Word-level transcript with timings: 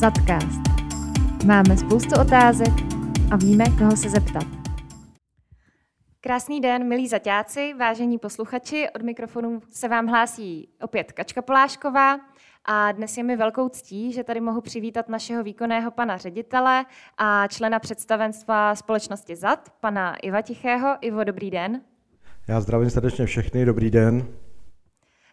Zadcast. 0.00 0.60
Máme 1.46 1.76
spoustu 1.76 2.20
otázek 2.20 2.72
a 3.32 3.36
víme, 3.36 3.64
koho 3.78 3.96
se 3.96 4.08
zeptat. 4.08 4.46
Krásný 6.20 6.60
den, 6.60 6.88
milí 6.88 7.08
zaťáci, 7.08 7.74
vážení 7.74 8.18
posluchači. 8.18 8.86
Od 8.94 9.02
mikrofonu 9.02 9.60
se 9.70 9.88
vám 9.88 10.06
hlásí 10.06 10.68
opět 10.82 11.12
Kačka 11.12 11.42
Polášková. 11.42 12.20
A 12.64 12.92
dnes 12.92 13.16
je 13.16 13.22
mi 13.22 13.36
velkou 13.36 13.68
ctí, 13.68 14.12
že 14.12 14.24
tady 14.24 14.40
mohu 14.40 14.60
přivítat 14.60 15.08
našeho 15.08 15.42
výkonného 15.42 15.90
pana 15.90 16.16
ředitele 16.16 16.84
a 17.18 17.46
člena 17.46 17.78
představenstva 17.78 18.74
společnosti 18.74 19.36
ZAD, 19.36 19.72
pana 19.80 20.16
Iva 20.16 20.42
Tichého. 20.42 20.96
Ivo, 21.00 21.24
dobrý 21.24 21.50
den. 21.50 21.80
Já 22.48 22.60
zdravím 22.60 22.90
srdečně 22.90 23.26
všechny, 23.26 23.64
dobrý 23.64 23.90
den. 23.90 24.26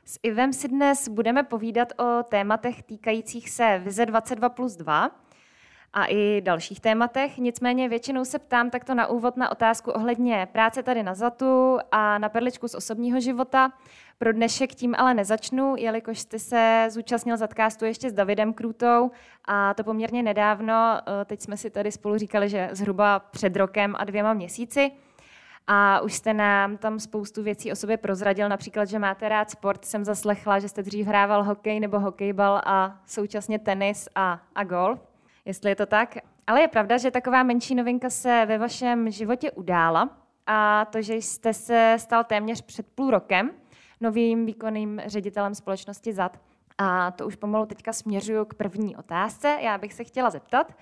S 0.10 0.20
Ivem 0.24 0.54
si 0.54 0.68
dnes 0.68 1.08
budeme 1.08 1.44
povídat 1.44 1.94
o 2.00 2.23
tématech 2.23 2.84
týkajících 2.84 3.50
se 3.50 3.82
Vize 3.84 4.05
22 4.05 4.50
plus 4.50 4.76
2 4.76 5.12
a 5.94 6.05
i 6.05 6.41
dalších 6.41 6.80
tématech. 6.80 7.38
Nicméně 7.38 7.90
většinou 7.90 8.26
se 8.26 8.40
ptám 8.40 8.70
takto 8.70 8.95
na 8.95 9.08
úvod 9.08 9.38
na 9.38 9.52
otázku 9.52 9.91
ohledně 9.91 10.48
práce 10.52 10.84
tady 10.84 11.04
na 11.04 11.14
ZATu 11.14 11.78
a 11.91 12.17
na 12.17 12.30
perličku 12.30 12.67
z 12.67 12.76
osobního 12.76 13.20
života. 13.20 13.73
Pro 14.17 14.34
dnešek 14.34 14.76
tím 14.76 14.95
ale 14.98 15.14
nezačnu, 15.14 15.76
jelikož 15.78 16.20
jste 16.20 16.39
se 16.39 16.88
zúčastnil 16.89 17.38
Zatkástu 17.38 17.86
ještě 17.86 18.09
s 18.09 18.14
Davidem 18.14 18.53
Krůtou 18.53 19.12
a 19.45 19.73
to 19.73 19.84
poměrně 19.84 20.23
nedávno. 20.23 21.00
Teď 21.26 21.42
jsme 21.42 21.58
si 21.58 21.70
tady 21.70 21.92
spolu 21.92 22.17
říkali, 22.17 22.50
že 22.50 22.70
zhruba 22.72 23.20
před 23.20 23.55
rokem 23.55 23.95
a 23.98 24.03
dvěma 24.03 24.34
měsíci. 24.34 24.92
A 25.67 25.99
už 25.99 26.13
jste 26.13 26.34
nám 26.34 26.77
tam 26.77 26.99
spoustu 26.99 27.44
věcí 27.44 27.71
o 27.71 27.75
sobě 27.75 27.98
prozradil, 27.98 28.49
například, 28.49 28.85
že 28.85 28.99
máte 28.99 29.30
rád 29.30 29.52
sport. 29.52 29.85
Jsem 29.85 30.05
zaslechla, 30.05 30.59
že 30.59 30.70
jste 30.70 30.84
dřív 30.84 31.08
hrával 31.08 31.44
hokej 31.44 31.80
nebo 31.80 31.99
hokejbal 31.99 32.62
a 32.66 32.99
současně 33.05 33.59
tenis 33.59 34.09
a, 34.16 34.39
a 34.55 34.63
golf, 34.63 34.99
jestli 35.45 35.70
je 35.72 35.75
to 35.75 35.85
tak. 35.85 36.17
Ale 36.47 36.61
je 36.61 36.67
pravda, 36.67 36.97
že 36.97 37.11
taková 37.11 37.44
menší 37.44 37.75
novinka 37.75 38.09
se 38.09 38.45
ve 38.47 38.58
vašem 38.58 39.11
životě 39.11 39.52
udála 39.52 40.09
a 40.47 40.86
to, 40.86 41.02
že 41.02 41.16
jste 41.16 41.53
se 41.53 41.95
stal 41.99 42.23
téměř 42.23 42.61
před 42.61 42.88
půl 42.95 43.11
rokem 43.11 43.52
novým 44.02 44.45
výkonným 44.45 45.02
ředitelem 45.05 45.55
společnosti 45.55 46.14
ZAD. 46.14 46.39
A 46.77 47.11
to 47.11 47.27
už 47.27 47.36
pomalu 47.36 47.66
teďka 47.66 47.94
směřuju 47.94 48.45
k 48.45 48.53
první 48.53 48.95
otázce. 48.95 49.58
Já 49.61 49.77
bych 49.77 49.94
se 49.94 50.03
chtěla 50.03 50.30
zeptat, 50.30 50.73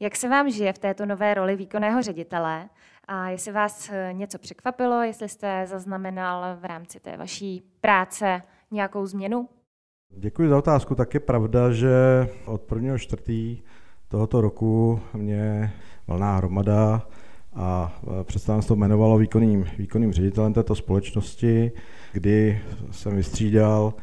jak 0.00 0.16
se 0.16 0.28
vám 0.28 0.50
žije 0.50 0.72
v 0.72 0.78
této 0.78 1.06
nové 1.06 1.34
roli 1.34 1.56
výkonného 1.56 2.02
ředitele 2.02 2.68
a 3.08 3.28
jestli 3.28 3.52
vás 3.52 3.90
eh, 3.92 4.12
něco 4.12 4.38
překvapilo, 4.38 5.02
jestli 5.02 5.28
jste 5.28 5.66
zaznamenal 5.66 6.56
v 6.60 6.64
rámci 6.64 7.00
té 7.00 7.16
vaší 7.16 7.62
práce 7.80 8.42
nějakou 8.70 9.06
změnu? 9.06 9.48
Děkuji 10.10 10.48
za 10.48 10.58
otázku. 10.58 10.94
Tak 10.94 11.14
je 11.14 11.20
pravda, 11.20 11.72
že 11.72 11.88
od 12.46 12.72
1. 12.72 12.98
čtvrtý 12.98 13.62
tohoto 14.08 14.40
roku 14.40 15.00
mě 15.14 15.72
valná 16.06 16.36
hromada 16.36 17.08
a 17.54 17.98
eh, 18.02 18.24
představenstvo 18.24 18.76
jmenovalo 18.76 19.18
výkonným, 19.18 19.66
výkonným 19.78 20.12
ředitelem 20.12 20.52
této 20.52 20.74
společnosti, 20.74 21.72
kdy 22.12 22.60
jsem 22.90 23.16
vystřídal 23.16 23.94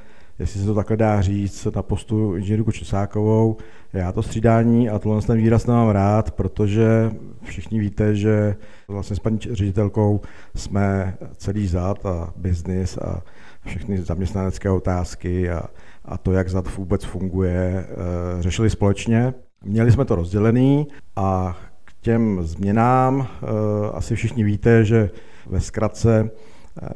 jestli 0.41 0.59
se 0.59 0.65
to 0.65 0.75
takhle 0.75 0.97
dá 0.97 1.21
říct, 1.21 1.67
na 1.75 1.81
postu 1.81 2.35
inženýrku 2.35 2.71
Česákovou. 2.71 3.57
Já 3.93 4.11
to 4.11 4.23
střídání 4.23 4.89
a 4.89 4.99
tohle 4.99 5.21
ten 5.21 5.37
výraz 5.37 5.67
nemám 5.67 5.89
rád, 5.89 6.31
protože 6.31 7.11
všichni 7.43 7.79
víte, 7.79 8.15
že 8.15 8.55
vlastně 8.87 9.15
s 9.15 9.19
paní 9.19 9.39
ředitelkou 9.51 10.21
jsme 10.55 11.17
celý 11.37 11.67
zad 11.67 12.05
a 12.05 12.33
biznis 12.37 12.97
a 12.97 13.21
všechny 13.65 14.01
zaměstnanecké 14.01 14.69
otázky 14.69 15.49
a, 15.49 15.63
a 16.05 16.17
to, 16.17 16.31
jak 16.31 16.49
zad 16.49 16.77
vůbec 16.77 17.03
funguje, 17.03 17.85
eh, 17.89 18.41
řešili 18.41 18.69
společně. 18.69 19.33
Měli 19.63 19.91
jsme 19.91 20.05
to 20.05 20.15
rozdělený 20.15 20.87
a 21.15 21.57
k 21.85 21.93
těm 22.01 22.39
změnám 22.43 23.27
eh, 23.27 23.45
asi 23.93 24.15
všichni 24.15 24.43
víte, 24.43 24.85
že 24.85 25.09
ve 25.49 25.59
zkratce 25.59 26.29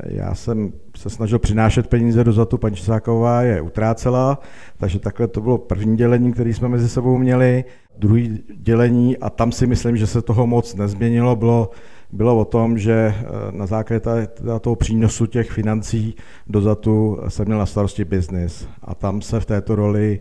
já 0.05 0.35
jsem 0.35 0.73
se 0.97 1.09
snažil 1.09 1.39
přinášet 1.39 1.87
peníze 1.87 2.23
do 2.23 2.33
zatu, 2.33 2.57
paní 2.57 2.75
Česáková 2.75 3.41
je 3.41 3.61
utrácela, 3.61 4.39
takže 4.77 4.99
takhle 4.99 5.27
to 5.27 5.41
bylo 5.41 5.57
první 5.57 5.97
dělení, 5.97 6.33
které 6.33 6.49
jsme 6.49 6.67
mezi 6.67 6.89
sebou 6.89 7.17
měli. 7.17 7.63
Druhý 7.97 8.43
dělení, 8.55 9.17
a 9.17 9.29
tam 9.29 9.51
si 9.51 9.67
myslím, 9.67 9.97
že 9.97 10.07
se 10.07 10.21
toho 10.21 10.47
moc 10.47 10.75
nezměnilo, 10.75 11.35
bylo, 11.35 11.69
bylo 12.11 12.39
o 12.39 12.45
tom, 12.45 12.77
že 12.77 13.15
eh, 13.17 13.23
na 13.51 13.65
základě 13.65 14.01
toho 14.61 14.75
přínosu 14.75 15.25
těch 15.25 15.51
financí 15.51 16.15
do 16.47 16.61
zatu 16.61 17.19
jsem 17.27 17.45
měl 17.45 17.57
na 17.57 17.65
starosti 17.65 18.05
biznis. 18.05 18.67
A 18.81 18.95
tam 18.95 19.21
se 19.21 19.39
v 19.39 19.45
této 19.45 19.75
roli 19.75 20.19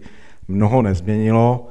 mnoho 0.48 0.82
nezměnilo. 0.82 1.68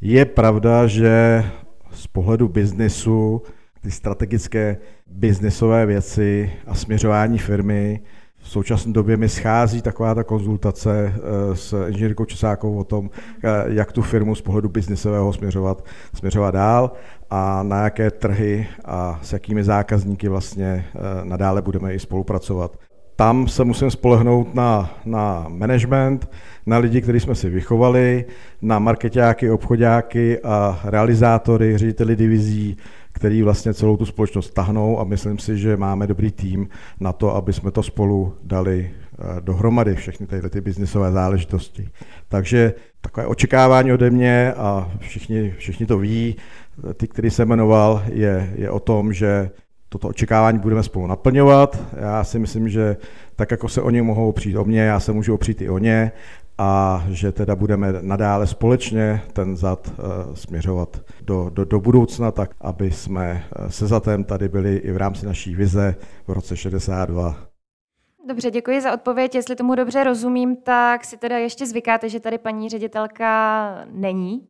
Je 0.00 0.24
pravda, 0.24 0.86
že 0.86 1.44
z 1.92 2.06
pohledu 2.06 2.48
biznisu 2.48 3.42
ty 3.80 3.90
strategické 3.90 4.76
biznesové 5.06 5.86
věci 5.86 6.52
a 6.66 6.74
směřování 6.74 7.38
firmy. 7.38 8.00
V 8.42 8.48
současné 8.48 8.92
době 8.92 9.16
mi 9.16 9.28
schází 9.28 9.82
taková 9.82 10.14
ta 10.14 10.24
konzultace 10.24 11.14
eh, 11.14 11.56
s 11.56 11.86
inženýrkou 11.88 12.24
Česákovou 12.24 12.78
o 12.78 12.84
tom, 12.84 13.10
eh, 13.44 13.48
jak 13.66 13.92
tu 13.92 14.02
firmu 14.02 14.34
z 14.34 14.42
pohledu 14.42 14.68
biznesového 14.68 15.32
směřovat, 15.32 15.84
směřovat 16.14 16.50
dál 16.50 16.92
a 17.30 17.62
na 17.62 17.84
jaké 17.84 18.10
trhy 18.10 18.66
a 18.84 19.20
s 19.22 19.32
jakými 19.32 19.64
zákazníky 19.64 20.28
vlastně 20.28 20.84
eh, 20.94 21.24
nadále 21.24 21.62
budeme 21.62 21.94
i 21.94 21.98
spolupracovat. 21.98 22.76
Tam 23.16 23.48
se 23.48 23.64
musím 23.64 23.90
spolehnout 23.90 24.54
na, 24.54 24.90
na 25.04 25.46
management, 25.48 26.30
na 26.66 26.78
lidi, 26.78 27.00
kteří 27.00 27.20
jsme 27.20 27.34
si 27.34 27.50
vychovali, 27.50 28.24
na 28.62 28.78
marketáky, 28.78 29.50
obchodáky 29.50 30.40
a 30.40 30.80
realizátory, 30.84 31.78
řediteli 31.78 32.16
divizí, 32.16 32.76
který 33.20 33.42
vlastně 33.42 33.74
celou 33.74 33.96
tu 33.96 34.06
společnost 34.06 34.50
tahnou 34.50 35.00
a 35.00 35.04
myslím 35.04 35.38
si, 35.38 35.58
že 35.58 35.76
máme 35.76 36.06
dobrý 36.06 36.32
tým 36.32 36.68
na 37.00 37.12
to, 37.12 37.36
aby 37.36 37.52
jsme 37.52 37.70
to 37.70 37.82
spolu 37.82 38.34
dali 38.42 38.90
eh, 38.90 39.40
dohromady, 39.40 39.94
všechny 39.94 40.26
tyhle 40.26 40.50
ty 40.50 40.60
biznisové 40.60 41.12
záležitosti. 41.12 41.88
Takže 42.28 42.74
takové 43.00 43.26
očekávání 43.26 43.92
ode 43.92 44.10
mě 44.10 44.52
a 44.56 44.90
všichni, 44.98 45.54
všichni 45.58 45.86
to 45.86 45.98
ví, 45.98 46.36
ty, 46.94 47.08
který 47.08 47.30
se 47.30 47.44
jmenoval, 47.44 48.02
je, 48.12 48.52
je 48.56 48.70
o 48.70 48.80
tom, 48.80 49.12
že 49.12 49.50
toto 49.88 50.08
očekávání 50.08 50.58
budeme 50.58 50.82
spolu 50.82 51.06
naplňovat. 51.06 51.78
Já 52.00 52.24
si 52.24 52.38
myslím, 52.38 52.68
že 52.68 52.96
tak, 53.36 53.50
jako 53.50 53.68
se 53.68 53.82
oni 53.82 54.02
mohou 54.02 54.28
opřít 54.28 54.56
o 54.56 54.64
mě, 54.64 54.80
já 54.80 55.00
se 55.00 55.12
můžu 55.12 55.34
opřít 55.34 55.62
i 55.62 55.68
o 55.68 55.78
ně 55.78 56.12
a 56.60 57.02
že 57.08 57.32
teda 57.32 57.56
budeme 57.56 57.92
nadále 58.00 58.46
společně 58.46 59.22
ten 59.32 59.56
zad 59.56 59.88
uh, 59.88 60.34
směřovat 60.34 61.00
do, 61.20 61.50
do, 61.50 61.64
do 61.64 61.80
budoucna, 61.80 62.30
tak 62.30 62.50
aby 62.60 62.90
jsme 62.90 63.44
eh, 63.56 63.70
se 63.70 63.86
zatem 63.86 64.24
tady 64.24 64.48
byli 64.48 64.76
i 64.76 64.92
v 64.92 64.96
rámci 64.96 65.26
naší 65.26 65.54
vize 65.54 65.94
v 66.26 66.32
roce 66.32 66.56
62. 66.56 67.36
Dobře, 68.28 68.50
děkuji 68.50 68.80
za 68.80 68.92
odpověď. 68.92 69.34
Jestli 69.34 69.56
tomu 69.56 69.74
dobře 69.74 70.04
rozumím, 70.04 70.56
tak 70.56 71.04
si 71.04 71.16
teda 71.16 71.38
ještě 71.38 71.66
zvykáte, 71.66 72.08
že 72.08 72.20
tady 72.20 72.38
paní 72.38 72.68
ředitelka 72.68 73.84
není? 73.90 74.49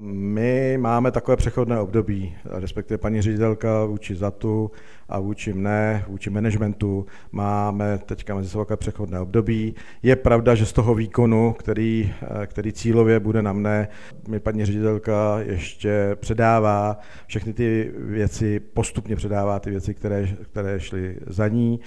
My 0.00 0.78
máme 0.78 1.10
takové 1.10 1.36
přechodné 1.36 1.80
období, 1.80 2.36
respektive 2.44 2.98
paní 2.98 3.22
ředitelka 3.22 3.84
vůči 3.84 4.14
ZATu 4.14 4.70
a 5.08 5.18
vůči 5.18 5.52
mne, 5.52 6.04
vůči 6.08 6.30
managementu 6.30 7.06
máme 7.32 7.98
teďka 7.98 8.34
mezi 8.34 8.48
sebou 8.48 8.66
přechodné 8.76 9.20
období. 9.20 9.74
Je 10.02 10.16
pravda, 10.16 10.54
že 10.54 10.66
z 10.66 10.72
toho 10.72 10.94
výkonu, 10.94 11.52
který, 11.58 12.14
který 12.46 12.72
cílově 12.72 13.20
bude 13.20 13.42
na 13.42 13.52
mne, 13.52 13.88
mi 14.28 14.40
paní 14.40 14.64
ředitelka 14.64 15.38
ještě 15.40 16.16
předává 16.20 16.98
všechny 17.26 17.52
ty 17.52 17.92
věci, 17.96 18.60
postupně 18.60 19.16
předává 19.16 19.60
ty 19.60 19.70
věci, 19.70 19.94
které, 19.94 20.26
které 20.42 20.80
šly 20.80 21.18
za 21.26 21.48
ní. 21.48 21.80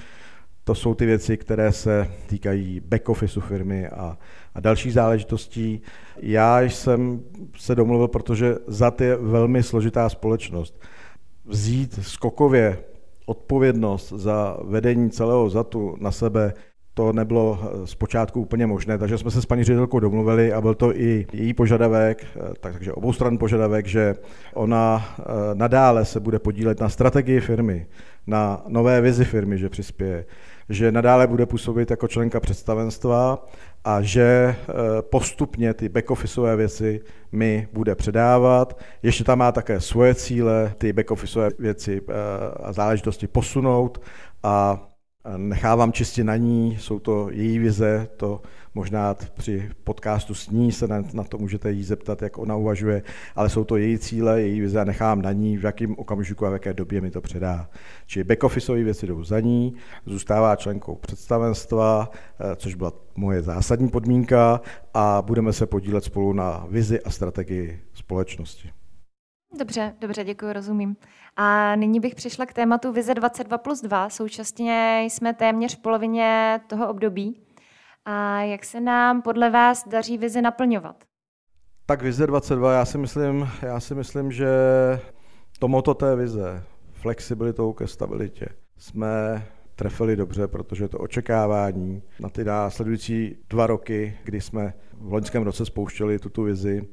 To 0.67 0.75
jsou 0.75 0.95
ty 0.95 1.05
věci, 1.05 1.37
které 1.37 1.71
se 1.71 2.07
týkají 2.27 2.79
back 2.79 3.09
officeu 3.09 3.41
firmy 3.41 3.87
a, 3.87 4.17
a 4.55 4.59
dalších 4.59 4.93
záležitostí. 4.93 5.81
Já 6.17 6.61
jsem 6.61 7.21
se 7.57 7.75
domluvil, 7.75 8.07
protože 8.07 8.55
ZAT 8.67 9.01
je 9.01 9.15
velmi 9.15 9.63
složitá 9.63 10.09
společnost. 10.09 10.79
Vzít 11.45 11.99
skokově 12.01 12.77
odpovědnost 13.25 14.13
za 14.15 14.57
vedení 14.63 15.09
celého 15.09 15.49
ZATu 15.49 15.95
na 15.99 16.11
sebe, 16.11 16.53
to 16.93 17.13
nebylo 17.13 17.59
zpočátku 17.85 18.41
úplně 18.41 18.67
možné, 18.67 18.97
takže 18.97 19.17
jsme 19.17 19.31
se 19.31 19.41
s 19.41 19.45
paní 19.45 19.63
ředitelkou 19.63 19.99
domluvili 19.99 20.53
a 20.53 20.61
byl 20.61 20.75
to 20.75 20.95
i 20.99 21.27
její 21.33 21.53
požadavek, 21.53 22.25
takže 22.59 22.93
obou 22.93 23.13
stran 23.13 23.37
požadavek, 23.37 23.87
že 23.87 24.15
ona 24.53 25.05
eh, 25.19 25.23
nadále 25.53 26.05
se 26.05 26.19
bude 26.19 26.39
podílet 26.39 26.79
na 26.79 26.89
strategii 26.89 27.39
firmy, 27.39 27.87
na 28.27 28.63
nové 28.67 29.01
vizi 29.01 29.25
firmy, 29.25 29.57
že 29.57 29.69
přispěje, 29.69 30.25
že 30.69 30.91
nadále 30.91 31.27
bude 31.27 31.45
působit 31.45 31.91
jako 31.91 32.07
členka 32.07 32.39
představenstva 32.39 33.45
a 33.83 34.01
že 34.01 34.23
eh, 34.23 34.73
postupně 35.01 35.73
ty 35.73 35.89
backofficeové 35.89 36.55
věci 36.55 37.01
mi 37.31 37.67
bude 37.73 37.95
předávat. 37.95 38.79
Ještě 39.03 39.23
tam 39.23 39.37
má 39.39 39.51
také 39.51 39.79
svoje 39.81 40.15
cíle, 40.15 40.73
ty 40.77 40.93
backofficeové 40.93 41.49
věci 41.59 42.01
eh, 42.09 42.13
a 42.63 42.73
záležitosti 42.73 43.27
posunout 43.27 44.01
a 44.43 44.87
nechávám 45.37 45.93
čistě 45.93 46.23
na 46.23 46.35
ní, 46.35 46.77
jsou 46.79 46.99
to 46.99 47.29
její 47.31 47.59
vize, 47.59 48.07
to 48.17 48.41
možná 48.77 49.15
při 49.33 49.69
podcastu 49.83 50.33
s 50.33 50.49
ní 50.49 50.71
se 50.71 50.87
na, 50.87 51.03
na 51.13 51.23
to 51.23 51.37
můžete 51.37 51.71
jí 51.71 51.83
zeptat, 51.83 52.21
jak 52.21 52.37
ona 52.37 52.55
uvažuje, 52.55 53.03
ale 53.35 53.49
jsou 53.49 53.63
to 53.63 53.77
její 53.77 53.99
cíle, 53.99 54.41
její 54.41 54.61
vize 54.61 54.81
a 54.81 54.83
nechám 54.83 55.21
na 55.21 55.31
ní, 55.31 55.57
v 55.57 55.63
jakém 55.63 55.95
okamžiku 55.97 56.45
a 56.45 56.49
v 56.49 56.53
jaké 56.53 56.73
době 56.73 57.01
mi 57.01 57.11
to 57.11 57.21
předá. 57.21 57.69
Čili 58.05 58.23
back-officeové 58.23 58.83
věci 58.83 59.07
jdou 59.07 59.23
za 59.23 59.39
ní, 59.39 59.75
zůstává 60.05 60.55
členkou 60.55 60.95
představenstva, 60.95 62.09
eh, 62.39 62.55
což 62.55 62.75
byla 62.75 62.93
moje 63.15 63.41
zásadní 63.41 63.89
podmínka 63.89 64.61
a 64.93 65.21
budeme 65.21 65.53
se 65.53 65.65
podílet 65.65 66.03
spolu 66.03 66.33
na 66.33 66.65
vizi 66.69 67.01
a 67.01 67.09
strategii 67.09 67.79
společnosti. 67.93 68.76
Dobře, 69.55 69.95
dobře, 70.01 70.23
děkuji, 70.23 70.53
rozumím. 70.53 70.95
A 71.35 71.75
nyní 71.75 71.99
bych 71.99 72.15
přišla 72.15 72.45
k 72.45 72.53
tématu 72.53 72.91
Vize 72.91 73.13
22 73.13 73.57
plus 73.57 73.81
2. 73.81 74.09
Současně 74.09 75.01
jsme 75.03 75.33
téměř 75.33 75.77
v 75.77 75.81
polovině 75.81 76.59
toho 76.67 76.89
období. 76.89 77.41
A 78.05 78.41
jak 78.41 78.65
se 78.65 78.79
nám 78.79 79.21
podle 79.21 79.49
vás 79.49 79.87
daří 79.87 80.17
vizi 80.17 80.41
naplňovat? 80.41 81.03
Tak 81.85 82.01
vize 82.01 82.27
22, 82.27 82.73
já 82.73 82.85
si 82.85 82.97
myslím, 82.97 83.49
já 83.61 83.79
si 83.79 83.95
myslím 83.95 84.31
že 84.31 84.49
tomuto 85.59 85.93
té 85.93 86.15
vize, 86.15 86.63
flexibilitou 86.91 87.73
ke 87.73 87.87
stabilitě, 87.87 88.45
jsme 88.77 89.43
trefili 89.75 90.15
dobře, 90.15 90.47
protože 90.47 90.87
to 90.87 90.97
očekávání 90.97 92.03
na 92.19 92.29
ty 92.29 92.43
následující 92.43 93.37
dva 93.49 93.67
roky, 93.67 94.17
kdy 94.23 94.41
jsme 94.41 94.73
v 94.93 95.13
loňském 95.13 95.43
roce 95.43 95.65
spouštěli 95.65 96.19
tuto 96.19 96.43
vizi, 96.43 96.87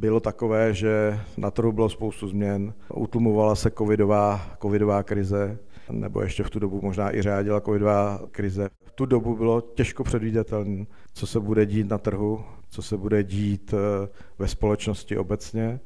bylo 0.00 0.20
takové, 0.20 0.74
že 0.74 1.20
na 1.36 1.50
trhu 1.50 1.72
bylo 1.72 1.88
spoustu 1.88 2.28
změn, 2.28 2.74
utlumovala 2.94 3.54
se 3.54 3.70
covidová, 3.70 4.40
covidová 4.62 5.02
krize, 5.02 5.58
nebo 5.90 6.22
ještě 6.22 6.42
v 6.42 6.50
tu 6.50 6.58
dobu 6.58 6.80
možná 6.82 7.16
i 7.16 7.22
řádila 7.22 7.60
covidová 7.60 8.20
krize. 8.30 8.68
V 8.84 8.92
tu 8.92 9.06
dobu 9.06 9.36
bylo 9.36 9.60
těžko 9.60 10.04
předvídatelné, 10.04 10.86
co 11.12 11.26
se 11.26 11.40
bude 11.40 11.66
dít 11.66 11.90
na 11.90 11.98
trhu, 11.98 12.40
co 12.68 12.82
se 12.82 12.96
bude 12.96 13.24
dít 13.24 13.74
eh, 13.74 14.08
ve 14.38 14.48
společnosti 14.48 15.16
obecně. 15.16 15.80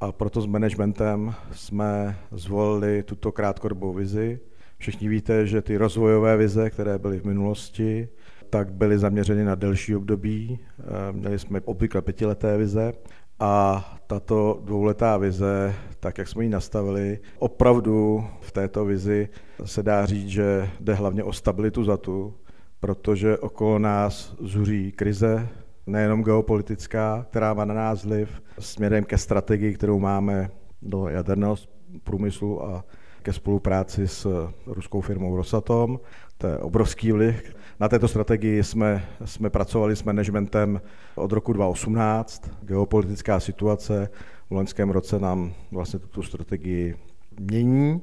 A 0.00 0.12
proto 0.12 0.40
s 0.40 0.46
managementem 0.46 1.34
jsme 1.52 2.16
zvolili 2.30 3.02
tuto 3.02 3.32
krátkodobou 3.32 3.92
vizi. 3.92 4.40
Všichni 4.78 5.08
víte, 5.08 5.46
že 5.46 5.62
ty 5.62 5.76
rozvojové 5.76 6.36
vize, 6.36 6.70
které 6.70 6.98
byly 6.98 7.20
v 7.20 7.24
minulosti, 7.24 8.08
tak 8.50 8.72
byly 8.72 8.98
zaměřeny 8.98 9.44
na 9.44 9.54
delší 9.54 9.96
období. 9.96 10.58
Eh, 10.78 11.12
měli 11.12 11.38
jsme 11.38 11.60
obvykle 11.60 12.02
pětileté 12.02 12.56
vize 12.56 12.92
a 13.40 13.84
tato 14.06 14.60
dvouletá 14.64 15.16
vize, 15.16 15.74
tak 16.00 16.18
jak 16.18 16.28
jsme 16.28 16.44
ji 16.44 16.50
nastavili, 16.50 17.18
opravdu 17.38 18.24
v 18.40 18.52
této 18.52 18.84
vizi 18.84 19.28
se 19.64 19.82
dá 19.82 20.06
říct, 20.06 20.28
že 20.28 20.70
jde 20.80 20.94
hlavně 20.94 21.24
o 21.24 21.32
stabilitu 21.32 21.84
za 21.84 21.96
tu, 21.96 22.34
protože 22.80 23.38
okolo 23.38 23.78
nás 23.78 24.34
zuří 24.40 24.92
krize, 24.92 25.48
nejenom 25.86 26.22
geopolitická, 26.22 27.26
která 27.30 27.54
má 27.54 27.64
na 27.64 27.74
nás 27.74 28.04
vliv 28.04 28.42
směrem 28.58 29.04
ke 29.04 29.18
strategii, 29.18 29.74
kterou 29.74 29.98
máme 29.98 30.50
do 30.82 31.08
jaderného 31.08 31.56
průmyslu 32.04 32.64
a 32.64 32.84
ke 33.22 33.32
spolupráci 33.32 34.08
s 34.08 34.48
ruskou 34.66 35.00
firmou 35.00 35.36
Rosatom. 35.36 36.00
To 36.40 36.46
je 36.46 36.58
obrovský 36.58 37.12
vliv. 37.12 37.54
Na 37.80 37.88
této 37.88 38.08
strategii 38.08 38.64
jsme, 38.64 39.04
jsme 39.24 39.50
pracovali 39.50 39.96
s 39.96 40.02
managementem 40.02 40.80
od 41.14 41.32
roku 41.32 41.52
2018. 41.52 42.50
Geopolitická 42.62 43.40
situace 43.40 44.08
v 44.50 44.54
loňském 44.54 44.90
roce 44.90 45.18
nám 45.18 45.52
vlastně 45.72 45.98
tuto 45.98 46.22
strategii 46.22 46.96
mění 47.40 48.02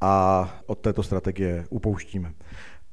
a 0.00 0.48
od 0.66 0.78
této 0.78 1.02
strategie 1.02 1.64
upouštíme. 1.70 2.32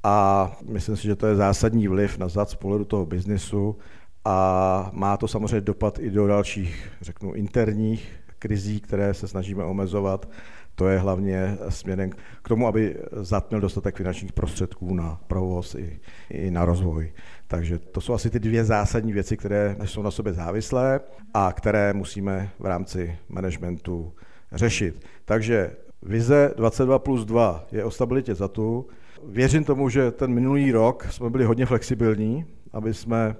A 0.03 0.51
myslím 0.69 0.97
si, 0.97 1.03
že 1.03 1.15
to 1.15 1.27
je 1.27 1.35
zásadní 1.35 1.87
vliv 1.87 2.17
na 2.17 2.27
zad 2.27 2.49
z 2.49 2.55
pohledu 2.55 2.85
toho 2.85 3.05
biznisu 3.05 3.77
a 4.25 4.89
má 4.93 5.17
to 5.17 5.27
samozřejmě 5.27 5.61
dopad 5.61 5.99
i 5.99 6.09
do 6.09 6.27
dalších, 6.27 6.89
řeknu, 7.01 7.33
interních 7.33 8.19
krizí, 8.39 8.79
které 8.79 9.13
se 9.13 9.27
snažíme 9.27 9.63
omezovat 9.63 10.29
to 10.75 10.87
je 10.87 10.99
hlavně 10.99 11.57
směrem 11.69 12.09
k 12.43 12.49
tomu, 12.49 12.67
aby 12.67 12.97
zatměl 13.11 13.61
dostatek 13.61 13.95
finančních 13.95 14.33
prostředků 14.33 14.93
na 14.93 15.19
provoz 15.27 15.75
i, 15.75 15.99
i 16.29 16.51
na 16.51 16.65
rozvoj. 16.65 17.13
Takže 17.47 17.79
to 17.79 18.01
jsou 18.01 18.13
asi 18.13 18.29
ty 18.29 18.39
dvě 18.39 18.65
zásadní 18.65 19.13
věci, 19.13 19.37
které 19.37 19.75
jsou 19.85 20.01
na 20.01 20.11
sobě 20.11 20.33
závislé 20.33 20.99
a 21.33 21.53
které 21.53 21.93
musíme 21.93 22.49
v 22.59 22.65
rámci 22.65 23.17
managementu 23.29 24.13
řešit. 24.51 25.05
Takže 25.25 25.75
vize 26.01 26.53
22 26.57 26.99
plus 26.99 27.25
2 27.25 27.65
je 27.71 27.83
o 27.83 27.91
stabilitě 27.91 28.35
za 28.35 28.47
tu. 28.47 28.87
Věřím 29.27 29.63
tomu, 29.63 29.89
že 29.89 30.11
ten 30.11 30.33
minulý 30.33 30.71
rok 30.71 31.07
jsme 31.09 31.29
byli 31.29 31.45
hodně 31.45 31.65
flexibilní, 31.65 32.45
aby 32.73 32.93
jsme 32.93 33.35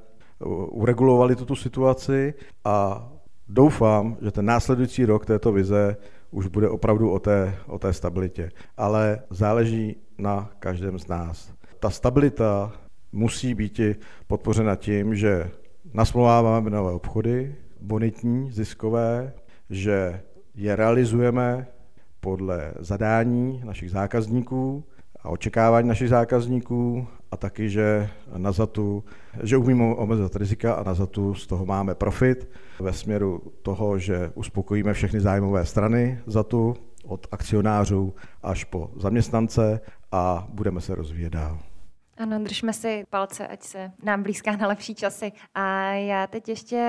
uregulovali 0.70 1.36
tuto 1.36 1.56
situaci 1.56 2.34
a 2.66 3.08
doufám, 3.48 4.18
že 4.22 4.32
ten 4.32 4.46
následující 4.46 5.06
rok 5.06 5.26
této 5.26 5.52
vize 5.52 5.98
už 6.36 6.48
bude 6.48 6.70
opravdu 6.70 7.12
o 7.12 7.20
té, 7.20 7.56
o 7.68 7.80
té 7.80 7.94
stabilitě. 7.94 8.52
Ale 8.78 9.20
záleží 9.30 9.96
na 10.18 10.52
každém 10.60 11.00
z 11.00 11.08
nás. 11.08 11.54
Ta 11.80 11.90
stabilita 11.90 12.72
musí 13.12 13.54
být 13.54 13.80
podpořena 14.28 14.76
tím, 14.76 15.16
že 15.16 15.52
nasmluváváme 15.94 16.70
nové 16.70 16.92
obchody, 16.92 17.56
bonitní, 17.82 18.52
ziskové, 18.52 19.34
že 19.70 20.22
je 20.56 20.76
realizujeme 20.76 21.68
podle 22.20 22.74
zadání 22.80 23.62
našich 23.66 23.92
zákazníků 23.92 24.84
a 25.22 25.30
očekávání 25.30 25.88
našich 25.88 26.10
zákazníků 26.10 27.08
a 27.36 27.38
taky, 27.38 27.70
že 27.70 28.10
na 28.38 28.52
zatu, 28.52 29.04
že 29.44 29.58
umíme 29.58 29.84
omezit 29.96 30.36
rizika 30.36 30.74
a 30.74 30.84
na 30.84 30.94
zatu 30.94 31.36
z 31.36 31.48
toho 31.48 31.66
máme 31.66 31.96
profit 31.96 32.50
ve 32.80 32.94
směru 32.94 33.42
toho, 33.62 34.00
že 34.00 34.32
uspokojíme 34.36 34.94
všechny 34.94 35.20
zájmové 35.20 35.66
strany 35.66 36.20
za 36.26 36.44
tu, 36.44 36.76
od 37.08 37.28
akcionářů 37.32 38.14
až 38.44 38.64
po 38.64 38.92
zaměstnance 38.96 39.82
a 40.12 40.48
budeme 40.50 40.82
se 40.82 40.96
rozvíjet 40.96 41.30
dál. 41.30 41.60
Ano, 42.18 42.40
držme 42.44 42.74
si 42.74 43.04
palce, 43.10 43.48
ať 43.48 43.64
se 43.64 43.92
nám 44.04 44.24
blízká 44.24 44.56
na 44.56 44.68
lepší 44.68 44.96
časy. 44.96 45.32
A 45.56 45.92
já 45.92 46.28
teď 46.28 46.50
ještě 46.50 46.82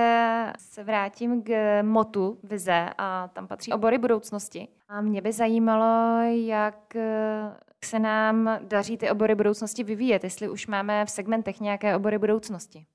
se 0.59 0.85
vrátím 0.85 1.43
k 1.43 1.83
motu 1.83 2.39
vize 2.43 2.91
a 2.99 3.29
tam 3.29 3.47
patří 3.47 3.73
obory 3.73 3.99
budoucnosti. 3.99 4.69
A 4.89 5.01
mě 5.01 5.23
by 5.23 5.33
zajímalo, 5.33 6.23
jak 6.47 6.97
se 7.87 7.99
nám 7.99 8.59
daří 8.69 8.97
ty 8.97 9.11
obory 9.11 9.35
budoucnosti 9.35 9.85
vyvíjet, 9.85 10.25
jestli 10.25 10.49
už 10.49 10.67
máme 10.67 11.05
v 11.05 11.11
segmentech 11.11 11.61
nějaké 11.61 11.97
obory 11.97 12.19
budoucnosti. 12.19 12.87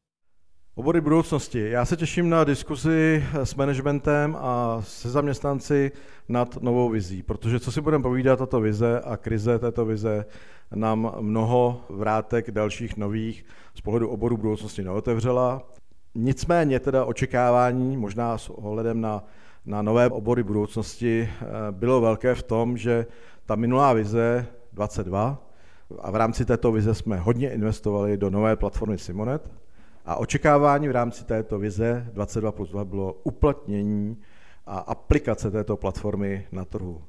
Obory 0.76 1.02
budoucnosti. 1.02 1.70
Já 1.70 1.86
se 1.86 1.98
těším 1.98 2.30
na 2.30 2.44
diskuzi 2.44 3.26
s 3.34 3.56
managementem 3.56 4.38
a 4.40 4.82
se 4.82 5.10
zaměstnanci 5.10 5.92
nad 6.30 6.62
novou 6.62 6.90
vizí, 6.90 7.24
protože 7.24 7.60
co 7.60 7.72
si 7.72 7.82
budeme 7.82 8.02
povídat, 8.02 8.40
tato 8.40 8.62
vize 8.62 9.00
a 9.00 9.18
krize 9.18 9.60
této 9.60 9.86
vize 9.86 10.26
nám 10.76 11.12
mnoho 11.20 11.82
vrátek 11.90 12.52
dalších 12.52 12.98
nových 12.98 13.46
z 13.76 13.82
pohledu 13.82 14.10
oboru 14.10 14.38
budoucnosti 14.38 14.84
neotevřela. 14.84 15.62
Nicméně 16.16 16.80
teda 16.80 17.06
očekávání, 17.06 17.98
možná 17.98 18.38
s 18.38 18.50
ohledem 18.50 19.02
na, 19.02 19.24
na 19.66 19.82
nové 19.82 20.10
obory 20.10 20.44
budoucnosti, 20.44 21.30
eh, 21.30 21.46
bylo 21.72 22.02
velké 22.02 22.36
v 22.36 22.44
tom, 22.44 22.78
že 22.78 23.06
ta 23.46 23.56
minulá 23.56 23.94
vize 23.94 24.48
22 24.74 25.38
a 26.00 26.12
v 26.12 26.16
rámci 26.16 26.46
této 26.46 26.72
vize 26.72 26.96
jsme 26.96 27.18
hodně 27.18 27.52
investovali 27.52 28.18
do 28.18 28.30
nové 28.30 28.56
platformy 28.56 28.98
Simonet 28.98 29.52
a 30.06 30.16
očekávání 30.16 30.88
v 30.88 30.92
rámci 30.92 31.26
této 31.26 31.60
vize 31.60 32.08
22 32.14 32.52
plus 32.52 32.70
2 32.70 32.86
bylo 32.86 33.14
uplatnění 33.14 34.18
a 34.66 34.80
aplikace 34.80 35.52
této 35.52 35.78
platformy 35.78 36.48
na 36.52 36.66
trhu. 36.66 37.02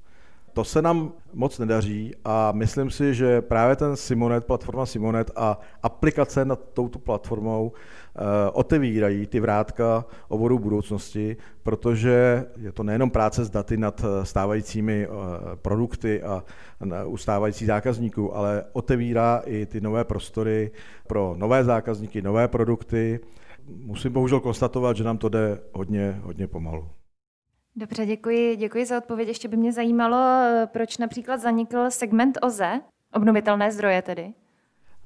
To 0.52 0.64
se 0.64 0.82
nám 0.82 1.12
moc 1.35 1.59
nedaří 1.59 2.14
a 2.25 2.52
myslím 2.52 2.90
si, 2.90 3.14
že 3.14 3.42
právě 3.42 3.76
ten 3.76 3.97
Simonet, 3.97 4.44
platforma 4.44 4.87
Simonet 4.87 5.30
a 5.37 5.61
aplikace 5.82 6.44
nad 6.44 6.61
touto 6.73 6.99
platformou 6.99 7.73
eh, 7.73 8.21
otevírají 8.52 9.26
ty 9.26 9.40
vrátka 9.40 10.04
oboru 10.28 10.59
budoucnosti, 10.59 11.37
protože 11.62 12.44
je 12.56 12.73
to 12.73 12.82
nejenom 12.82 13.11
práce 13.11 13.44
s 13.44 13.50
daty 13.50 13.76
nad 13.76 14.04
eh, 14.04 14.25
stávajícími 14.26 15.06
eh, 15.06 15.09
produkty 15.56 16.23
a 16.23 16.44
ustávající 17.06 17.66
zákazníků, 17.66 18.37
ale 18.37 18.64
otevírá 18.73 19.42
i 19.47 19.66
ty 19.66 19.80
nové 19.80 20.04
prostory 20.04 20.71
pro 21.06 21.35
nové 21.38 21.64
zákazníky, 21.64 22.23
nové 22.23 22.49
produkty. 22.49 23.21
Musím 23.68 24.12
bohužel 24.12 24.40
konstatovat, 24.40 24.97
že 24.97 25.04
nám 25.04 25.18
to 25.18 25.28
jde 25.28 25.59
hodně, 25.73 26.21
hodně 26.25 26.47
pomalu. 26.47 26.88
Dobře, 27.76 28.07
děkuji, 28.07 28.57
děkuji 28.57 28.87
za 28.87 28.99
odpověď. 28.99 29.29
Ještě 29.29 29.49
by 29.49 29.57
mě 29.57 29.73
zajímalo, 29.73 30.17
proč 30.67 30.99
například 30.99 31.41
zanikl 31.41 31.91
segment 31.91 32.38
OZE, 32.43 32.81
obnovitelné 33.14 33.73
zdroje 33.73 34.02
tedy. 34.02 34.33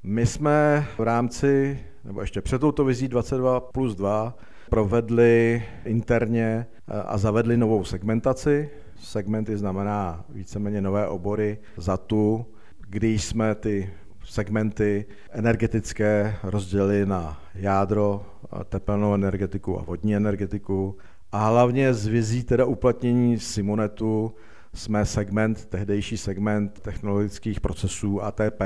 My 0.03 0.27
jsme 0.27 0.87
v 0.99 1.01
rámci, 1.01 1.81
nebo 2.05 2.21
ještě 2.21 2.41
před 2.41 2.59
touto 2.59 2.85
vizí 2.85 3.09
22 3.09 3.61
plus 3.61 3.95
2, 3.95 4.35
provedli 4.71 5.65
interně 5.85 6.67
eh, 6.89 7.03
a 7.03 7.19
zavedli 7.19 7.57
novou 7.57 7.85
segmentaci. 7.85 8.71
Segmenty 8.97 9.57
znamená 9.57 10.25
víceméně 10.29 10.81
nové 10.81 11.09
obory 11.09 11.59
za 11.77 11.97
tu, 11.97 12.47
když 12.89 13.25
jsme 13.25 13.55
ty 13.55 13.91
segmenty 14.25 15.07
energetické 15.31 16.37
rozdělili 16.43 17.07
na 17.07 17.41
jádro, 17.55 18.27
tepelnou 18.65 19.15
energetiku 19.15 19.81
a 19.81 19.83
vodní 19.83 20.17
energetiku 20.17 20.97
a 21.33 21.49
hlavně 21.49 21.95
z 21.95 22.07
vizí 22.07 22.45
teda 22.45 22.65
uplatnění 22.65 23.39
Simonetu 23.39 24.35
jsme 24.75 25.07
segment, 25.07 25.67
tehdejší 25.67 26.17
segment 26.17 26.81
technologických 26.81 27.61
procesů 27.61 28.23
ATP 28.23 28.63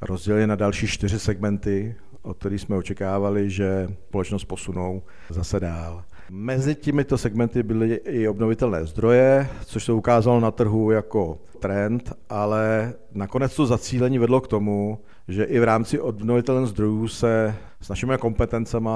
rozdělili 0.00 0.46
na 0.46 0.56
další 0.56 0.86
čtyři 0.86 1.18
segmenty, 1.18 1.94
od 2.22 2.38
kterých 2.38 2.60
jsme 2.60 2.76
očekávali, 2.76 3.50
že 3.50 3.88
společnost 4.08 4.44
posunou 4.44 5.02
zase 5.28 5.60
dál. 5.60 6.04
Mezi 6.30 6.74
těmito 6.74 7.18
segmenty 7.18 7.62
byly 7.62 7.94
i 7.94 8.28
obnovitelné 8.28 8.84
zdroje, 8.86 9.48
což 9.64 9.84
se 9.84 9.92
ukázalo 9.92 10.40
na 10.40 10.50
trhu 10.50 10.90
jako 10.90 11.38
trend, 11.60 12.12
ale 12.28 12.94
nakonec 13.14 13.56
to 13.56 13.66
zacílení 13.66 14.18
vedlo 14.18 14.40
k 14.40 14.48
tomu, 14.48 14.98
že 15.28 15.44
i 15.44 15.58
v 15.58 15.64
rámci 15.64 16.00
obnovitelných 16.00 16.68
zdrojů 16.68 17.08
se 17.08 17.54
s 17.80 17.88
našimi 17.88 18.14
kompetencemi 18.18 18.90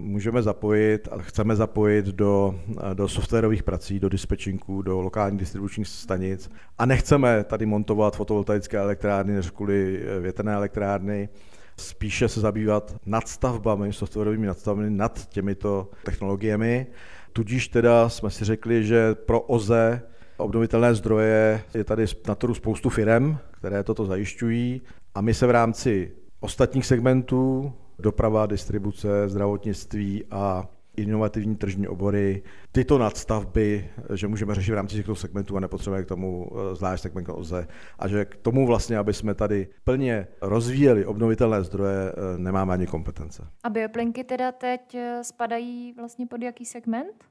můžeme 0.00 0.42
zapojit 0.42 1.08
a 1.10 1.18
chceme 1.18 1.56
zapojit 1.56 2.06
do, 2.06 2.60
do 2.94 3.08
softwarových 3.08 3.62
prací, 3.62 4.00
do 4.00 4.08
dispečinků, 4.08 4.82
do 4.82 5.00
lokálních 5.00 5.40
distribučních 5.40 5.88
stanic. 5.88 6.50
A 6.78 6.86
nechceme 6.86 7.44
tady 7.44 7.66
montovat 7.66 8.16
fotovoltaické 8.16 8.78
elektrárny 8.78 9.34
než 9.34 9.50
kvůli 9.50 10.02
větrné 10.20 10.54
elektrárny, 10.54 11.28
spíše 11.76 12.28
se 12.28 12.40
zabývat 12.40 12.96
nadstavbami, 13.06 13.92
softwarovými 13.92 14.46
nadstavbami 14.46 14.90
nad 14.90 15.28
těmito 15.28 15.90
technologiemi. 16.04 16.86
Tudíž 17.32 17.68
teda 17.68 18.08
jsme 18.08 18.30
si 18.30 18.44
řekli, 18.44 18.84
že 18.84 19.14
pro 19.14 19.40
OZE 19.40 20.02
obnovitelné 20.36 20.94
zdroje 20.94 21.62
je 21.74 21.84
tady 21.84 22.04
na 22.28 22.34
trhu 22.34 22.54
spoustu 22.54 22.90
firm, 22.90 23.36
které 23.50 23.82
toto 23.82 24.06
zajišťují. 24.06 24.82
A 25.14 25.20
my 25.20 25.34
se 25.34 25.46
v 25.46 25.50
rámci 25.50 26.12
ostatních 26.40 26.86
segmentů, 26.86 27.72
doprava, 27.98 28.46
distribuce, 28.46 29.28
zdravotnictví 29.28 30.24
a 30.30 30.68
inovativní 30.96 31.56
tržní 31.56 31.88
obory, 31.88 32.42
tyto 32.72 32.98
nadstavby, 32.98 33.90
že 34.14 34.28
můžeme 34.28 34.54
řešit 34.54 34.72
v 34.72 34.74
rámci 34.74 34.96
těchto 34.96 35.14
segmentů 35.14 35.56
a 35.56 35.60
nepotřebujeme 35.60 36.04
k 36.04 36.08
tomu 36.08 36.50
eh, 36.52 36.74
zvlášť 36.74 37.02
segment 37.02 37.28
OZE. 37.28 37.66
A 37.98 38.08
že 38.08 38.24
k 38.24 38.36
tomu 38.36 38.66
vlastně, 38.66 38.98
aby 38.98 39.14
jsme 39.14 39.34
tady 39.34 39.68
plně 39.84 40.26
rozvíjeli 40.40 41.06
obnovitelné 41.06 41.62
zdroje, 41.62 42.12
eh, 42.12 42.38
nemáme 42.38 42.72
ani 42.72 42.86
kompetence. 42.86 43.46
A 43.62 43.70
bioplinky 43.70 44.24
teda 44.24 44.52
teď 44.52 44.94
eh, 44.94 45.24
spadají 45.24 45.92
vlastně 45.92 46.26
pod 46.26 46.42
jaký 46.42 46.64
segment? 46.64 47.24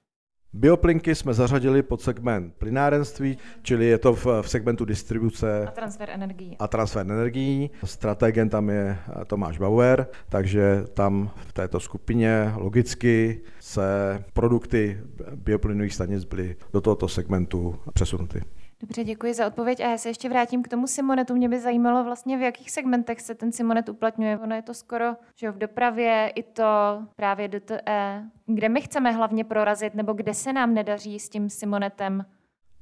Bioplinky 0.58 1.16
jsme 1.16 1.34
zařadili 1.34 1.84
pod 1.84 2.02
segment 2.02 2.54
plynárenství, 2.58 3.38
čili 3.62 3.86
je 3.86 3.98
to 3.98 4.14
v, 4.14 4.26
v 4.42 4.50
segmentu 4.50 4.86
distribuce 4.86 5.68
a 5.68 5.72
transfer 5.72 6.10
energií. 6.10 6.56
A 6.60 6.68
transfer 6.68 7.02
energií. 7.02 7.72
Strategem 7.84 8.50
tam 8.50 8.70
je 8.70 8.98
Tomáš 9.28 9.58
Bauer, 9.58 10.08
takže 10.30 10.84
tam 10.94 11.32
v 11.48 11.54
této 11.54 11.80
skupině 11.80 12.54
logicky 12.56 13.42
se 13.60 14.24
produkty 14.34 15.00
bioplynových 15.36 15.94
stanic 15.94 16.24
byly 16.24 16.56
do 16.74 16.82
tohoto 16.82 17.08
segmentu 17.08 17.80
přesunuty. 17.94 18.42
Dobře, 18.82 19.04
děkuji 19.04 19.34
za 19.34 19.48
odpověď 19.48 19.80
a 19.80 19.90
já 19.90 19.98
se 19.98 20.10
ještě 20.10 20.30
vrátím 20.30 20.64
k 20.64 20.68
tomu 20.68 20.88
Simonetu. 20.88 21.36
Mě 21.36 21.50
by 21.50 21.60
zajímalo 21.60 22.04
vlastně, 22.04 22.38
v 22.38 22.42
jakých 22.42 22.72
segmentech 22.72 23.22
se 23.22 23.36
ten 23.36 23.52
Simonet 23.52 23.90
uplatňuje. 23.90 24.38
Ono 24.38 24.56
je 24.56 24.62
to 24.62 24.74
skoro 24.74 25.06
že 25.36 25.52
v 25.52 25.58
dopravě, 25.58 26.32
i 26.36 26.44
to 26.44 26.64
právě 27.16 27.48
DTE. 27.48 28.24
Kde 28.46 28.70
my 28.70 28.82
chceme 28.82 29.12
hlavně 29.12 29.44
prorazit, 29.44 29.96
nebo 29.96 30.14
kde 30.14 30.34
se 30.34 30.54
nám 30.54 30.74
nedaří 30.74 31.20
s 31.20 31.30
tím 31.30 31.50
Simonetem? 31.50 32.26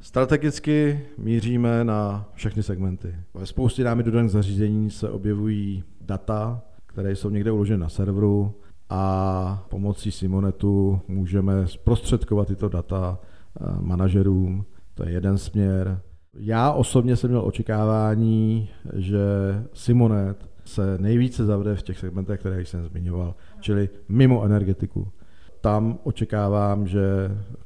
Strategicky 0.01 1.05
míříme 1.17 1.83
na 1.83 2.29
všechny 2.33 2.63
segmenty. 2.63 3.15
Ve 3.33 3.45
spoustě 3.45 3.83
námi 3.83 4.03
dodaných 4.03 4.31
zařízení 4.31 4.91
se 4.91 5.09
objevují 5.09 5.83
data, 6.01 6.61
které 6.85 7.15
jsou 7.15 7.29
někde 7.29 7.51
uloženy 7.51 7.79
na 7.79 7.89
serveru 7.89 8.53
a 8.89 9.65
pomocí 9.69 10.11
Simonetu 10.11 11.01
můžeme 11.07 11.67
zprostředkovat 11.67 12.47
tyto 12.47 12.69
data 12.69 13.19
eh, 13.21 13.65
manažerům, 13.81 14.65
to 14.93 15.05
je 15.05 15.11
jeden 15.11 15.37
směr. 15.37 16.01
Já 16.33 16.71
osobně 16.71 17.15
jsem 17.15 17.29
měl 17.29 17.45
očekávání, 17.45 18.69
že 18.93 19.19
Simonet 19.73 20.49
se 20.65 20.97
nejvíce 20.97 21.45
zavře 21.45 21.75
v 21.75 21.83
těch 21.83 21.99
segmentech, 21.99 22.39
které 22.39 22.65
jsem 22.65 22.85
zmiňoval, 22.85 23.35
čili 23.59 23.89
mimo 24.09 24.43
energetiku. 24.43 25.07
Tam 25.61 25.99
očekávám, 26.03 26.87
že 26.87 27.01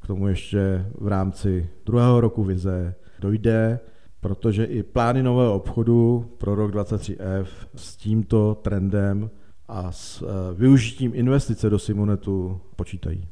k 0.01 0.07
tomu 0.07 0.27
ještě 0.27 0.85
v 0.99 1.07
rámci 1.07 1.69
druhého 1.85 2.21
roku 2.21 2.43
vize 2.43 2.95
dojde, 3.19 3.79
protože 4.19 4.63
i 4.63 4.83
plány 4.83 5.23
nového 5.23 5.55
obchodu 5.55 6.31
pro 6.37 6.55
rok 6.55 6.71
23F 6.71 7.47
s 7.75 7.95
tímto 7.95 8.55
trendem 8.55 9.29
a 9.67 9.91
s 9.91 10.21
eh, 10.21 10.53
využitím 10.53 11.11
investice 11.15 11.69
do 11.69 11.79
Simonetu 11.79 12.61
počítají. 12.75 13.27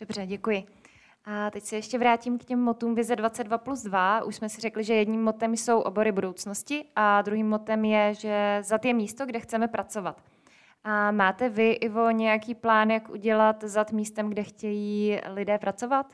Dobře, 0.00 0.26
děkuji. 0.26 0.81
A 1.24 1.50
teď 1.50 1.64
se 1.64 1.76
ještě 1.76 1.98
vrátím 1.98 2.38
k 2.38 2.44
těm 2.44 2.60
motům 2.60 2.94
Vize 2.94 3.16
22 3.16 3.58
plus 3.58 3.82
2. 3.82 4.24
Už 4.24 4.36
jsme 4.36 4.48
si 4.48 4.60
řekli, 4.60 4.84
že 4.84 4.94
jedním 4.94 5.22
motem 5.22 5.56
jsou 5.56 5.80
obory 5.80 6.12
budoucnosti 6.12 6.84
a 6.96 7.22
druhým 7.22 7.48
motem 7.48 7.84
je, 7.84 8.14
že 8.14 8.58
za 8.62 8.78
je 8.84 8.94
místo, 8.94 9.26
kde 9.26 9.40
chceme 9.40 9.68
pracovat. 9.68 10.22
A 10.84 11.10
máte 11.10 11.48
vy, 11.48 11.70
Ivo, 11.70 12.10
nějaký 12.10 12.54
plán, 12.54 12.90
jak 12.90 13.10
udělat 13.10 13.64
zad 13.64 13.92
místem, 13.92 14.28
kde 14.28 14.42
chtějí 14.42 15.20
lidé 15.26 15.58
pracovat? 15.58 16.06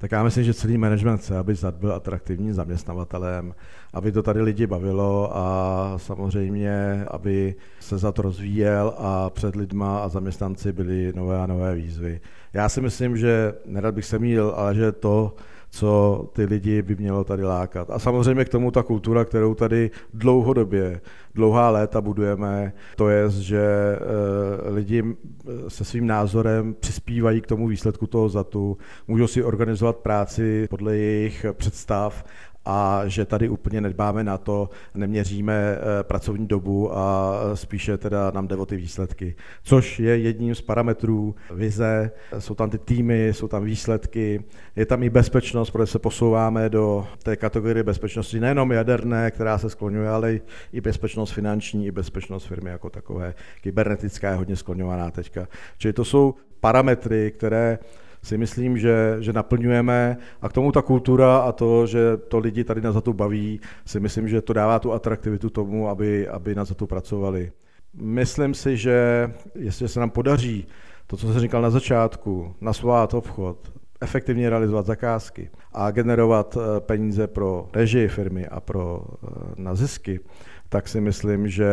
Tak 0.00 0.12
já 0.12 0.22
myslím, 0.22 0.44
že 0.44 0.54
celý 0.54 0.78
management 0.78 1.18
chce, 1.18 1.38
aby 1.38 1.54
ZAD 1.54 1.74
byl 1.74 1.92
atraktivním 1.92 2.54
zaměstnavatelem, 2.54 3.54
aby 3.92 4.12
to 4.12 4.22
tady 4.22 4.42
lidi 4.42 4.66
bavilo 4.66 5.36
a 5.36 5.94
samozřejmě, 5.96 7.04
aby 7.10 7.54
se 7.80 7.98
ZAD 7.98 8.18
rozvíjel 8.18 8.94
a 8.98 9.30
před 9.30 9.56
lidma 9.56 9.98
a 9.98 10.08
zaměstnanci 10.08 10.72
byly 10.72 11.12
nové 11.16 11.40
a 11.40 11.46
nové 11.46 11.74
výzvy. 11.74 12.20
Já 12.52 12.68
si 12.68 12.80
myslím, 12.80 13.16
že 13.16 13.54
nerad 13.66 13.94
bych 13.94 14.04
se 14.04 14.18
míl, 14.18 14.52
ale 14.56 14.74
že 14.74 14.92
to, 14.92 15.34
co 15.70 16.24
ty 16.32 16.44
lidi 16.44 16.82
by 16.82 16.96
mělo 16.96 17.24
tady 17.24 17.44
lákat. 17.44 17.90
A 17.90 17.98
samozřejmě 17.98 18.44
k 18.44 18.48
tomu 18.48 18.70
ta 18.70 18.82
kultura, 18.82 19.24
kterou 19.24 19.54
tady 19.54 19.90
dlouhodobě, 20.14 21.00
dlouhá 21.34 21.70
léta 21.70 22.00
budujeme, 22.00 22.72
to 22.96 23.08
je, 23.08 23.30
že 23.30 23.62
eh, 23.62 24.70
lidi 24.70 25.04
eh, 25.04 25.70
se 25.70 25.84
svým 25.84 26.06
názorem 26.06 26.74
přispívají 26.80 27.40
k 27.40 27.46
tomu 27.46 27.68
výsledku 27.68 28.06
toho 28.06 28.28
zatu, 28.28 28.78
můžou 29.08 29.26
si 29.26 29.42
organizovat 29.42 29.96
práci 29.96 30.66
podle 30.70 30.96
jejich 30.96 31.46
představ 31.52 32.24
a 32.64 33.02
že 33.06 33.24
tady 33.24 33.48
úplně 33.48 33.80
nedbáme 33.80 34.24
na 34.24 34.38
to, 34.38 34.70
neměříme 34.94 35.52
eh, 35.52 36.02
pracovní 36.02 36.46
dobu 36.46 36.96
a 36.96 37.34
spíše 37.54 37.98
teda 37.98 38.30
nám 38.30 38.48
jde 38.48 38.56
o 38.56 38.66
ty 38.66 38.76
výsledky. 38.76 39.34
Což 39.62 40.00
je 40.00 40.18
jedním 40.18 40.54
z 40.54 40.60
parametrů 40.60 41.34
vize, 41.54 42.10
jsou 42.38 42.54
tam 42.54 42.70
ty 42.70 42.78
týmy, 42.78 43.28
jsou 43.28 43.48
tam 43.48 43.64
výsledky, 43.64 44.44
je 44.76 44.86
tam 44.86 45.02
i 45.02 45.10
bezpečnost, 45.10 45.70
protože 45.70 45.92
se 45.92 45.98
posouváme 45.98 46.68
do 46.68 47.06
té 47.22 47.36
kategorie 47.36 47.82
bezpečnosti 47.82 48.40
nejenom 48.40 48.72
jaderné, 48.72 49.30
která 49.30 49.58
se 49.58 49.70
skloňuje, 49.70 50.08
ale 50.08 50.40
i 50.72 50.80
bezpečnost 50.80 51.30
finanční, 51.30 51.86
i 51.86 51.90
bezpečnost 51.90 52.44
firmy 52.44 52.70
jako 52.70 52.90
takové. 52.90 53.34
Kybernetická 53.60 54.30
je 54.30 54.36
hodně 54.36 54.56
skloňovaná 54.56 55.10
teďka. 55.10 55.48
Čili 55.78 55.92
to 55.92 56.04
jsou 56.04 56.34
parametry, 56.60 57.32
které 57.36 57.78
si 58.22 58.38
myslím, 58.38 58.78
že, 58.78 59.16
že 59.20 59.32
naplňujeme 59.32 60.16
a 60.42 60.48
k 60.48 60.52
tomu 60.52 60.72
ta 60.72 60.82
kultura 60.82 61.38
a 61.38 61.52
to, 61.52 61.86
že 61.86 62.16
to 62.16 62.38
lidi 62.38 62.64
tady 62.64 62.80
na 62.80 62.92
za 62.92 63.00
to 63.00 63.12
baví, 63.12 63.60
si 63.86 64.00
myslím, 64.00 64.28
že 64.28 64.42
to 64.42 64.52
dává 64.52 64.78
tu 64.78 64.92
atraktivitu 64.92 65.50
tomu, 65.50 65.88
aby, 65.88 66.28
aby 66.28 66.54
na 66.54 66.64
za 66.64 66.74
to 66.74 66.86
pracovali. 66.86 67.52
Myslím 67.94 68.54
si, 68.54 68.76
že 68.76 69.30
jestli 69.54 69.88
se 69.88 70.00
nám 70.00 70.10
podaří 70.10 70.66
to, 71.06 71.16
co 71.16 71.32
jsem 71.32 71.40
říkal 71.40 71.62
na 71.62 71.70
začátku, 71.70 72.54
nasvát 72.60 73.14
obchod, 73.14 73.72
efektivně 74.00 74.50
realizovat 74.50 74.86
zakázky 74.86 75.50
a 75.72 75.90
generovat 75.90 76.56
eh, 76.56 76.80
peníze 76.80 77.26
pro 77.26 77.68
režii 77.72 78.08
firmy 78.08 78.46
a 78.46 78.60
pro 78.60 79.04
eh, 79.04 79.28
na 79.56 79.74
zisky, 79.74 80.20
tak 80.68 80.88
si 80.88 81.00
myslím, 81.00 81.48
že 81.48 81.68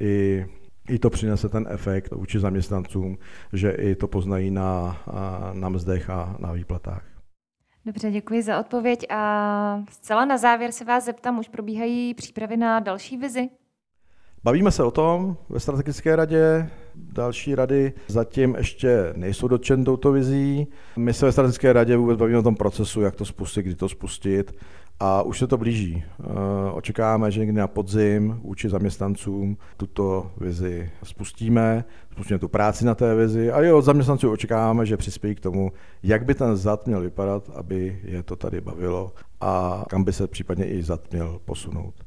i 0.00 0.46
i 0.88 0.98
to 0.98 1.10
přinese 1.10 1.48
ten 1.48 1.66
efekt 1.70 2.12
vůči 2.12 2.40
zaměstnancům, 2.40 3.18
že 3.52 3.70
i 3.70 3.94
to 3.94 4.08
poznají 4.08 4.50
na, 4.50 4.96
na 5.52 5.68
mzdech 5.68 6.10
a 6.10 6.36
na 6.38 6.52
výplatách. 6.52 7.04
Dobře, 7.86 8.10
děkuji 8.10 8.42
za 8.42 8.60
odpověď 8.60 9.06
a 9.10 9.82
zcela 9.90 10.24
na 10.24 10.38
závěr 10.38 10.72
se 10.72 10.84
vás 10.84 11.04
zeptám, 11.04 11.38
už 11.38 11.48
probíhají 11.48 12.14
přípravy 12.14 12.56
na 12.56 12.80
další 12.80 13.16
vizi? 13.16 13.48
Bavíme 14.44 14.70
se 14.70 14.82
o 14.82 14.90
tom 14.90 15.36
ve 15.48 15.60
strategické 15.60 16.16
radě, 16.16 16.70
další 16.94 17.54
rady 17.54 17.92
zatím 18.08 18.54
ještě 18.58 19.12
nejsou 19.16 19.48
dotčen 19.48 19.84
touto 19.84 20.12
vizí. 20.12 20.66
My 20.96 21.14
se 21.14 21.26
ve 21.26 21.32
strategické 21.32 21.72
radě 21.72 21.96
vůbec 21.96 22.18
bavíme 22.18 22.38
o 22.38 22.42
tom 22.42 22.56
procesu, 22.56 23.00
jak 23.00 23.16
to 23.16 23.24
spustit, 23.24 23.62
kdy 23.62 23.74
to 23.74 23.88
spustit 23.88 24.52
a 25.00 25.22
už 25.22 25.38
se 25.38 25.46
to 25.46 25.56
blíží. 25.56 26.04
Eh, 26.20 26.24
očekáváme, 26.72 27.30
že 27.30 27.40
někdy 27.40 27.58
na 27.58 27.68
podzim 27.68 28.40
vůči 28.42 28.68
zaměstnancům 28.68 29.56
tuto 29.76 30.30
vizi 30.40 30.90
spustíme, 31.02 31.84
spustíme 32.12 32.38
tu 32.38 32.48
práci 32.48 32.84
na 32.84 32.94
té 32.94 33.14
vizi 33.14 33.52
a 33.52 33.62
i 33.62 33.72
od 33.72 33.82
zaměstnanců 33.82 34.30
očekáváme, 34.30 34.86
že 34.86 34.96
přispějí 34.96 35.34
k 35.34 35.40
tomu, 35.40 35.72
jak 36.02 36.24
by 36.24 36.34
ten 36.34 36.56
zad 36.56 36.86
měl 36.86 37.00
vypadat, 37.00 37.50
aby 37.54 38.00
je 38.04 38.22
to 38.22 38.36
tady 38.36 38.60
bavilo 38.60 39.12
a 39.40 39.84
kam 39.88 40.04
by 40.04 40.12
se 40.12 40.26
případně 40.26 40.66
i 40.66 40.82
zad 40.82 41.12
měl 41.12 41.40
posunout. 41.44 42.03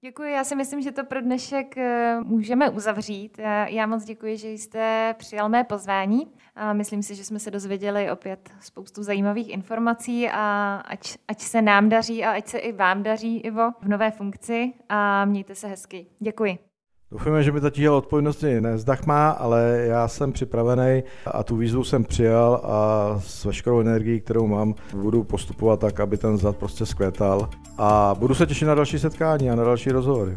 Děkuji, 0.00 0.32
já 0.32 0.44
si 0.44 0.56
myslím, 0.56 0.82
že 0.82 0.92
to 0.92 1.04
pro 1.04 1.20
dnešek 1.20 1.76
eh, 1.76 2.20
můžeme 2.24 2.70
uzavřít. 2.70 3.38
Já 3.66 3.86
moc 3.86 4.04
děkuji, 4.04 4.36
že 4.36 4.48
jste 4.48 5.14
přijal 5.18 5.48
mé 5.48 5.64
pozvání. 5.64 6.32
Myslím 6.72 7.02
si, 7.02 7.14
že 7.14 7.24
jsme 7.24 7.38
se 7.38 7.50
dozvěděli 7.50 8.10
opět 8.10 8.50
spoustu 8.60 9.02
zajímavých 9.02 9.48
informací 9.48 10.28
a 10.28 10.74
ať, 10.86 11.18
ať 11.28 11.40
se 11.40 11.62
nám 11.62 11.88
daří 11.88 12.24
a 12.24 12.32
ať 12.32 12.48
se 12.48 12.58
i 12.58 12.72
vám 12.72 13.02
daří, 13.02 13.38
Ivo, 13.38 13.70
v 13.80 13.88
nové 13.88 14.10
funkci 14.10 14.72
a 14.88 15.24
mějte 15.24 15.54
se 15.54 15.68
hezky. 15.68 16.06
Děkuji. 16.20 16.67
Doufujeme, 17.10 17.42
že 17.42 17.52
mi 17.52 17.60
ta 17.60 17.70
tíha 17.70 17.92
odpovědnosti 17.92 18.60
nezdach 18.60 19.06
má, 19.06 19.30
ale 19.30 19.84
já 19.86 20.08
jsem 20.08 20.32
připravený 20.32 21.02
a 21.26 21.42
tu 21.42 21.56
výzvu 21.56 21.84
jsem 21.84 22.04
přijal 22.04 22.60
a 22.64 23.20
s 23.20 23.44
veškerou 23.44 23.80
energií, 23.80 24.20
kterou 24.20 24.46
mám, 24.46 24.74
budu 24.94 25.24
postupovat 25.24 25.80
tak, 25.80 26.00
aby 26.00 26.16
ten 26.16 26.38
zad 26.38 26.56
prostě 26.56 26.86
skvětal. 26.86 27.48
A 27.78 28.14
budu 28.18 28.34
se 28.34 28.46
těšit 28.46 28.68
na 28.68 28.74
další 28.74 28.98
setkání 28.98 29.50
a 29.50 29.54
na 29.54 29.64
další 29.64 29.90
rozhovory. 29.90 30.36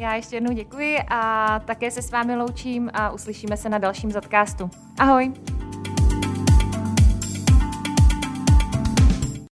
Já 0.00 0.14
ještě 0.14 0.36
jednou 0.36 0.52
děkuji 0.52 0.96
a 1.10 1.60
také 1.64 1.90
se 1.90 2.02
s 2.02 2.10
vámi 2.10 2.36
loučím 2.36 2.90
a 2.92 3.10
uslyšíme 3.10 3.56
se 3.56 3.68
na 3.68 3.78
dalším 3.78 4.10
zadcastu. 4.10 4.70
Ahoj! 4.98 5.32